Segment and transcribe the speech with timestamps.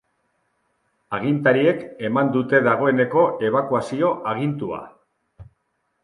[1.17, 4.81] Agintariek eman dute dagoeneko ebakuazio agintua.